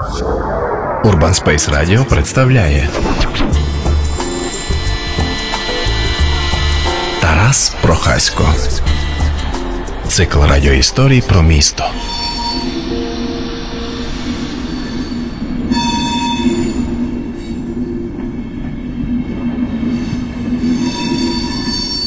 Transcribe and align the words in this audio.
Urban 0.00 1.34
Space 1.34 1.68
Radio 1.68 2.04
представляє 2.04 2.88
Тарас 7.20 7.74
Прохасько. 7.82 8.54
Цикл 10.08 10.38
радіоісторій 10.38 11.22
про 11.28 11.42
місто. 11.42 11.84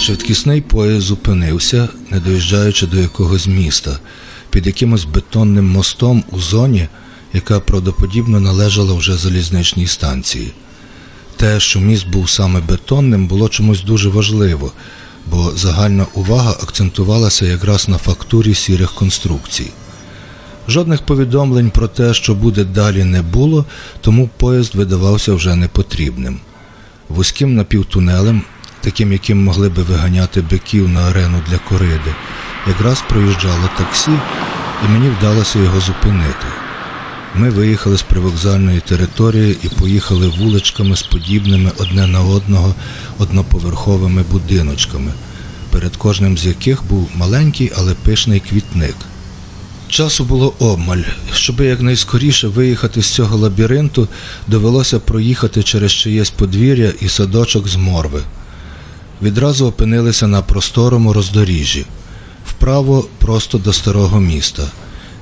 Швидкісний 0.00 0.60
поїзд 0.60 1.06
зупинився, 1.06 1.88
не 2.10 2.20
доїжджаючи 2.20 2.86
до 2.86 2.96
якогось 2.96 3.46
міста, 3.46 3.98
під 4.50 4.66
якимось 4.66 5.04
бетонним 5.04 5.68
мостом 5.68 6.24
у 6.30 6.38
зоні, 6.38 6.88
яка 7.32 7.60
правдоподібно 7.60 8.40
належала 8.40 8.94
вже 8.94 9.16
залізничній 9.16 9.86
станції. 9.86 10.52
Те, 11.36 11.60
що 11.60 11.80
міст 11.80 12.08
був 12.08 12.30
саме 12.30 12.60
бетонним, 12.60 13.26
було 13.26 13.48
чомусь 13.48 13.82
дуже 13.82 14.08
важливо, 14.08 14.72
бо 15.26 15.52
загальна 15.56 16.06
увага 16.14 16.50
акцентувалася 16.50 17.46
якраз 17.46 17.88
на 17.88 17.98
фактурі 17.98 18.54
сірих 18.54 18.92
конструкцій. 18.92 19.70
Жодних 20.68 21.02
повідомлень 21.02 21.70
про 21.70 21.88
те, 21.88 22.14
що 22.14 22.34
буде 22.34 22.64
далі, 22.64 23.04
не 23.04 23.22
було, 23.22 23.64
тому 24.00 24.30
поїзд 24.36 24.74
видавався 24.74 25.34
вже 25.34 25.56
непотрібним. 25.56 26.40
Вузьким 27.08 27.54
напівтунелем, 27.54 28.42
таким, 28.80 29.12
яким 29.12 29.44
могли 29.44 29.68
би 29.68 29.82
виганяти 29.82 30.40
биків 30.40 30.88
на 30.88 31.00
арену 31.00 31.42
для 31.50 31.58
кориди, 31.58 32.14
якраз 32.68 33.04
проїжджало 33.08 33.70
таксі, 33.78 34.10
і 34.86 34.92
мені 34.92 35.08
вдалося 35.08 35.58
його 35.58 35.80
зупинити. 35.80 36.46
Ми 37.34 37.50
виїхали 37.50 37.98
з 37.98 38.02
привокзальної 38.02 38.80
території 38.80 39.56
і 39.62 39.68
поїхали 39.68 40.28
вуличками 40.28 40.96
з 40.96 41.02
подібними 41.02 41.72
одне 41.78 42.06
на 42.06 42.20
одного 42.20 42.74
одноповерховими 43.18 44.24
будиночками, 44.30 45.12
перед 45.70 45.96
кожним 45.96 46.38
з 46.38 46.46
яких 46.46 46.84
був 46.84 47.10
маленький, 47.14 47.72
але 47.76 47.94
пишний 47.94 48.40
квітник. 48.40 48.94
Часу 49.88 50.24
було 50.24 50.54
обмаль. 50.58 51.02
Щоби 51.32 51.66
якнайскоріше 51.66 52.48
виїхати 52.48 53.02
з 53.02 53.06
цього 53.06 53.36
лабіринту, 53.36 54.08
довелося 54.46 54.98
проїхати 54.98 55.62
через 55.62 55.92
чиєсь 55.92 56.30
подвір'я 56.30 56.92
і 57.00 57.08
садочок 57.08 57.68
з 57.68 57.76
морви. 57.76 58.22
Відразу 59.22 59.66
опинилися 59.66 60.26
на 60.26 60.42
просторому 60.42 61.12
роздоріжжі, 61.12 61.86
вправо 62.46 63.04
просто 63.18 63.58
до 63.58 63.72
старого 63.72 64.20
міста, 64.20 64.70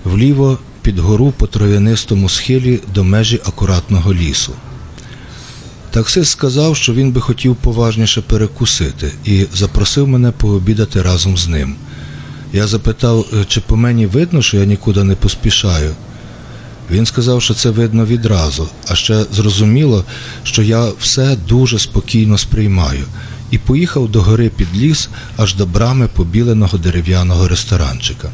вліво 0.05 0.59
під 0.89 0.99
гору 0.99 1.33
по 1.37 1.47
троянистому 1.47 2.29
схилі 2.29 2.81
до 2.95 3.05
межі 3.05 3.41
акуратного 3.47 4.15
лісу. 4.15 4.53
Таксист 5.91 6.31
сказав, 6.31 6.77
що 6.77 6.95
він 6.95 7.13
би 7.13 7.21
хотів 7.21 7.57
поважніше 7.57 8.21
перекусити, 8.21 9.13
і 9.25 9.47
запросив 9.55 10.09
мене 10.09 10.31
пообідати 10.31 11.03
разом 11.03 11.37
з 11.37 11.49
ним. 11.49 11.75
Я 12.53 12.67
запитав, 12.67 13.27
чи 13.49 13.61
по 13.61 13.77
мені 13.77 14.07
видно, 14.07 14.43
що 14.43 14.57
я 14.57 14.65
нікуди 14.65 15.05
не 15.05 15.15
поспішаю. 15.15 15.91
Він 16.91 17.07
сказав, 17.07 17.43
що 17.43 17.55
це 17.55 17.71
видно 17.71 18.07
відразу, 18.07 18.69
а 18.89 18.95
ще 18.95 19.25
зрозуміло, 19.33 20.05
що 20.43 20.63
я 20.63 20.89
все 21.01 21.37
дуже 21.49 21.79
спокійно 21.79 22.39
сприймаю, 22.39 23.05
і 23.51 23.59
поїхав 23.59 24.09
до 24.09 24.23
гори 24.23 24.49
під 24.49 24.77
ліс 24.77 25.09
аж 25.37 25.55
до 25.55 25.67
брами 25.67 26.09
побіленого 26.09 26.79
дерев'яного 26.79 27.49
ресторанчика. 27.49 28.31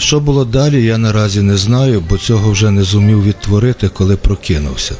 Що 0.00 0.20
було 0.20 0.44
далі, 0.44 0.84
я 0.84 0.98
наразі 0.98 1.42
не 1.42 1.56
знаю, 1.56 2.04
бо 2.08 2.18
цього 2.18 2.50
вже 2.50 2.70
не 2.70 2.82
зумів 2.82 3.24
відтворити, 3.24 3.88
коли 3.88 4.16
прокинувся. 4.16 4.94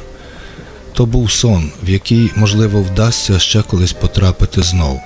То 0.93 1.05
був 1.05 1.31
сон, 1.31 1.71
в 1.83 1.89
який, 1.89 2.31
можливо, 2.35 2.81
вдасться 2.81 3.39
ще 3.39 3.61
колись 3.61 3.93
потрапити 3.93 4.63
знов. 4.63 5.01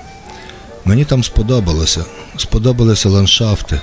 Мені 0.84 1.04
там 1.04 1.24
сподобалося, 1.24 2.04
сподобалися 2.36 3.08
ландшафти. 3.08 3.80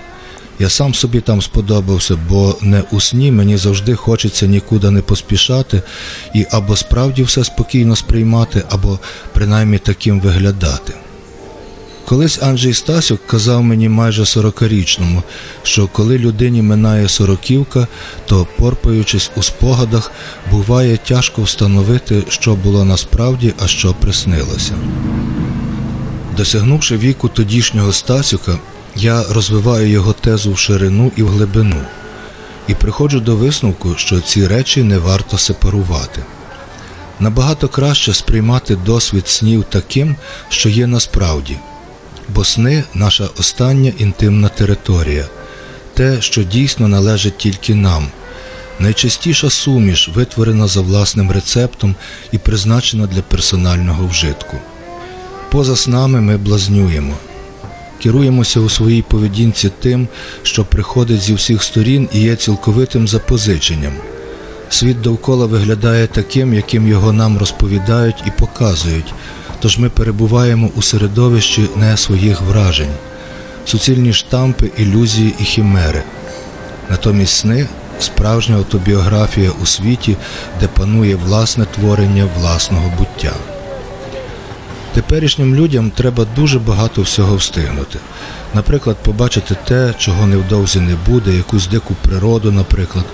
Я 0.60 0.70
сам 0.70 0.94
собі 0.94 1.22
там 1.22 1.42
сподобався, 1.42 2.18
бо 2.30 2.56
не 2.62 2.84
у 2.92 3.00
сні 3.00 3.32
мені 3.32 3.58
завжди 3.58 3.96
хочеться 3.96 4.48
нікуди 4.48 4.92
не 4.92 5.02
поспішати 5.02 5.82
і 6.34 6.46
або 6.52 6.76
справді 6.76 7.24
все 7.24 7.44
спокійно 7.44 7.96
сприймати, 7.96 8.64
або 8.70 9.00
принаймні 9.34 9.78
таким 9.78 10.20
виглядати. 10.20 10.94
Колись 12.06 12.42
Анджей 12.42 12.74
Стасюк 12.74 13.28
казав 13.28 13.64
мені 13.64 13.90
майже 13.90 14.26
сорокарічному, 14.26 15.24
що 15.64 15.88
коли 15.88 16.18
людині 16.18 16.62
минає 16.62 17.10
сороківка, 17.10 17.88
то, 18.26 18.48
порпаючись 18.58 19.32
у 19.36 19.44
спогадах, 19.44 20.12
буває 20.52 20.98
тяжко 20.98 21.42
встановити, 21.42 22.24
що 22.30 22.56
було 22.56 22.86
насправді, 22.86 23.54
а 23.60 23.68
що 23.68 23.94
приснилося. 23.94 24.74
Досягнувши 26.38 26.98
віку 26.98 27.30
тодішнього 27.30 27.94
Стасюка, 27.94 28.58
я 28.96 29.24
розвиваю 29.24 29.90
його 29.90 30.14
тезу 30.14 30.54
в 30.54 30.58
ширину 30.58 31.12
і 31.16 31.24
в 31.24 31.28
глибину, 31.28 31.82
і 32.68 32.74
приходжу 32.74 33.20
до 33.20 33.36
висновку, 33.36 33.96
що 33.98 34.22
ці 34.22 34.48
речі 34.48 34.84
не 34.84 34.98
варто 34.98 35.38
сепарувати. 35.38 36.24
Набагато 37.20 37.68
краще 37.68 38.14
сприймати 38.14 38.76
досвід 38.76 39.28
снів 39.28 39.64
таким, 39.64 40.16
що 40.50 40.70
є 40.70 40.88
насправді, 40.88 41.58
бо 42.30 42.44
сни 42.44 42.84
наша 42.94 43.28
остання 43.40 43.94
інтимна 43.98 44.50
територія, 44.50 45.26
те, 45.94 46.22
що 46.22 46.44
дійсно 46.44 46.88
належить 46.88 47.38
тільки 47.38 47.76
нам, 47.76 48.08
найчастіша 48.80 49.50
суміш, 49.50 50.10
витворена 50.16 50.68
за 50.68 50.82
власним 50.82 51.32
рецептом 51.32 51.96
і 52.32 52.38
призначена 52.38 53.08
для 53.08 53.22
персонального 53.22 54.08
вжитку. 54.08 54.58
Поза 55.52 55.76
снами 55.76 56.22
ми 56.22 56.38
блазнюємо, 56.38 57.18
керуємося 58.04 58.60
у 58.60 58.70
своїй 58.70 59.02
поведінці 59.02 59.72
тим, 59.80 60.08
що 60.44 60.66
приходить 60.66 61.22
зі 61.22 61.34
всіх 61.34 61.64
сторін 61.64 62.10
і 62.14 62.20
є 62.20 62.36
цілковитим 62.36 63.08
запозиченням. 63.08 63.94
Світ 64.70 65.02
довкола 65.02 65.46
виглядає 65.46 66.08
таким, 66.08 66.54
яким 66.54 66.88
його 66.88 67.14
нам 67.14 67.38
розповідають 67.38 68.24
і 68.28 68.32
показують, 68.40 69.14
тож 69.64 69.78
ми 69.78 69.90
перебуваємо 69.90 70.70
у 70.76 70.82
середовищі 70.82 71.70
не 71.76 71.98
своїх 71.98 72.42
вражень, 72.42 72.94
суцільні 73.66 74.14
штампи, 74.14 74.72
ілюзії 74.78 75.34
і 75.40 75.44
хімери. 75.44 76.04
Натомість 76.90 77.36
сни 77.38 77.68
справжня 78.00 78.56
автобіографія 78.56 79.52
у 79.64 79.66
світі, 79.66 80.18
де 80.60 80.68
панує 80.68 81.16
власне 81.16 81.66
творення 81.66 82.28
власного 82.40 82.92
буття. 82.98 83.34
Теперішнім 84.94 85.56
людям 85.56 85.92
треба 85.92 86.26
дуже 86.36 86.60
багато 86.60 87.02
всього 87.02 87.36
встигнути. 87.36 88.00
Наприклад, 88.54 88.98
побачити 89.04 89.56
те, 89.68 89.94
чого 89.98 90.28
невдовзі 90.28 90.80
не 90.80 90.96
буде, 91.08 91.34
якусь 91.34 91.68
дику 91.68 91.96
природу, 92.02 92.52
наприклад. 92.52 93.06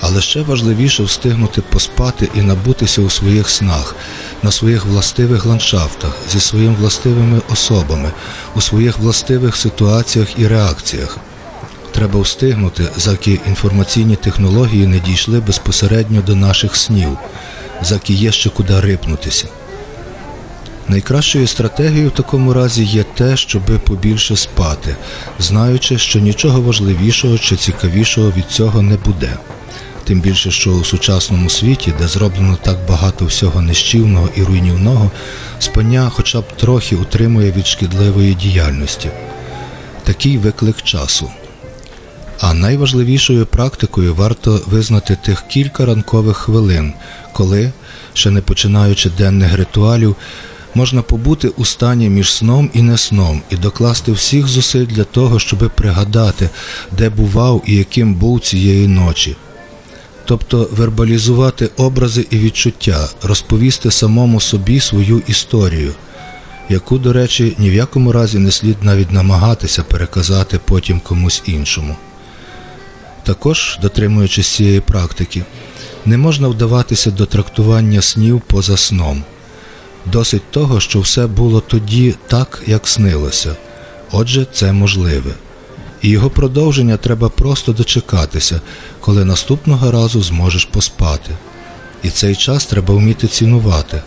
Але 0.00 0.20
ще 0.20 0.42
важливіше 0.42 1.02
встигнути 1.02 1.60
поспати 1.60 2.28
і 2.34 2.42
набутися 2.42 3.02
у 3.02 3.10
своїх 3.10 3.50
снах, 3.50 3.96
на 4.42 4.50
своїх 4.50 4.84
властивих 4.84 5.46
ландшафтах, 5.46 6.16
зі 6.32 6.40
своїми 6.40 6.74
властивими 6.74 7.40
особами, 7.52 8.12
у 8.54 8.60
своїх 8.60 8.98
властивих 8.98 9.56
ситуаціях 9.56 10.38
і 10.38 10.46
реакціях. 10.46 11.18
Треба 11.92 12.20
встигнути, 12.20 12.88
заки 12.96 13.40
інформаційні 13.46 14.16
технології 14.16 14.86
не 14.86 14.98
дійшли 14.98 15.40
безпосередньо 15.40 16.22
до 16.22 16.34
наших 16.34 16.76
снів, 16.76 17.18
заки 17.82 18.12
є 18.12 18.32
ще 18.32 18.50
куди 18.50 18.80
рипнутися. 18.80 19.48
Найкращою 20.88 21.46
стратегією 21.46 22.08
в 22.08 22.12
такому 22.12 22.52
разі 22.52 22.84
є 22.84 23.04
те, 23.14 23.36
щоби 23.36 23.78
побільше 23.78 24.36
спати, 24.36 24.96
знаючи, 25.38 25.98
що 25.98 26.18
нічого 26.18 26.60
важливішого 26.60 27.38
чи 27.38 27.56
цікавішого 27.56 28.30
від 28.30 28.46
цього 28.46 28.82
не 28.82 28.96
буде. 28.96 29.36
Тим 30.04 30.20
більше, 30.20 30.50
що 30.50 30.70
у 30.70 30.84
сучасному 30.84 31.50
світі, 31.50 31.92
де 31.98 32.08
зроблено 32.08 32.58
так 32.62 32.78
багато 32.88 33.24
всього 33.24 33.62
нищівного 33.62 34.28
і 34.36 34.42
руйнівного, 34.42 35.10
спання 35.58 36.10
хоча 36.14 36.40
б 36.40 36.56
трохи 36.56 36.96
утримує 36.96 37.52
від 37.52 37.66
шкідливої 37.66 38.34
діяльності. 38.34 39.10
Такий 40.04 40.38
виклик 40.38 40.82
часу. 40.82 41.30
А 42.40 42.54
найважливішою 42.54 43.46
практикою 43.46 44.14
варто 44.14 44.60
визнати 44.66 45.16
тих 45.24 45.44
кілька 45.48 45.86
ранкових 45.86 46.36
хвилин, 46.36 46.92
коли, 47.32 47.72
ще 48.14 48.30
не 48.30 48.40
починаючи 48.40 49.10
денних 49.10 49.54
ритуалів, 49.56 50.16
можна 50.74 51.02
побути 51.02 51.48
у 51.48 51.64
стані 51.64 52.08
між 52.08 52.32
сном 52.32 52.70
і 52.74 52.82
не 52.82 52.98
сном 52.98 53.42
і 53.50 53.56
докласти 53.56 54.12
всіх 54.12 54.48
зусиль 54.48 54.86
для 54.86 55.04
того, 55.04 55.38
щоби 55.38 55.68
пригадати, 55.68 56.50
де 56.92 57.10
бував 57.10 57.62
і 57.66 57.74
яким 57.74 58.14
був 58.14 58.40
цієї 58.40 58.88
ночі. 58.88 59.36
Тобто 60.24 60.68
вербалізувати 60.72 61.70
образи 61.76 62.26
і 62.30 62.38
відчуття, 62.38 63.08
розповісти 63.22 63.90
самому 63.90 64.40
собі 64.40 64.80
свою 64.80 65.22
історію, 65.26 65.92
яку, 66.68 66.98
до 66.98 67.12
речі, 67.12 67.56
ні 67.58 67.70
в 67.70 67.74
якому 67.74 68.12
разі 68.12 68.38
не 68.38 68.50
слід 68.50 68.76
навіть 68.82 69.12
намагатися 69.12 69.82
переказати 69.82 70.60
потім 70.64 71.00
комусь 71.00 71.42
іншому. 71.46 71.96
Також, 73.22 73.78
дотримуючись 73.82 74.48
цієї 74.48 74.80
практики, 74.80 75.44
не 76.04 76.18
можна 76.18 76.48
вдаватися 76.48 77.10
до 77.10 77.26
трактування 77.26 78.02
снів 78.02 78.40
поза 78.40 78.76
сном. 78.76 79.22
Досить 80.06 80.50
того, 80.50 80.80
що 80.80 81.00
все 81.00 81.26
було 81.26 81.60
тоді 81.60 82.14
так, 82.26 82.62
як 82.66 82.88
снилося. 82.88 83.56
Отже, 84.12 84.46
це 84.52 84.72
можливе. 84.72 85.34
І 86.04 86.08
його 86.08 86.30
продовження 86.30 86.96
треба 86.96 87.28
просто 87.28 87.72
дочекатися, 87.72 88.60
коли 89.00 89.24
наступного 89.24 89.92
разу 89.92 90.22
зможеш 90.22 90.64
поспати. 90.64 91.30
І 92.02 92.10
цей 92.10 92.36
час 92.36 92.66
треба 92.66 92.94
вміти 92.94 93.26
цінувати, 93.26 94.02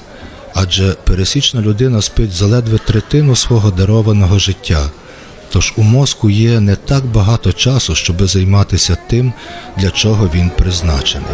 адже 0.54 0.94
пересічна 0.94 1.62
людина 1.62 2.02
спить 2.02 2.32
заледве 2.32 2.78
третину 2.78 3.36
свого 3.36 3.72
дарованого 3.72 4.40
життя. 4.40 4.90
Тож 5.52 5.74
у 5.78 5.82
мозку 5.84 6.30
є 6.30 6.60
не 6.60 6.76
так 6.76 7.06
багато 7.06 7.54
часу, 7.54 7.96
щоби 7.96 8.28
займатися 8.28 8.98
тим, 9.10 9.34
для 9.78 9.90
чого 9.90 10.30
він 10.34 10.50
призначений. 10.50 11.28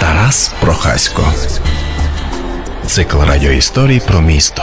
Тарас 0.00 0.52
Прохасько. 0.60 1.32
Цикл 2.86 3.18
радіоісторій 3.18 4.00
про 4.06 4.20
місто. 4.20 4.62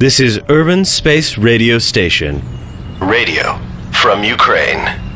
This 0.00 0.18
is 0.18 0.40
Urban 0.48 0.86
Space 0.86 1.36
Radio 1.36 1.76
Station. 1.78 2.40
Radio 3.02 3.60
from 3.92 4.24
Ukraine. 4.24 5.09